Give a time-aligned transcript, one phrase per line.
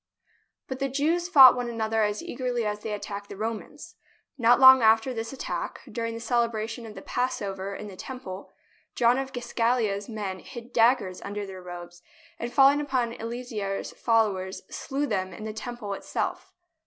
[0.67, 3.97] But the Jews fought one another as eagerly as they attacked the Romans.
[4.35, 8.51] Not long after this at tack, during the celebration of the Passover in the Temple,
[8.95, 12.01] John of Giscala's men hid daggers under their robes,
[12.39, 16.51] and falling upon Eleazar's followers slew them in the Temple itself.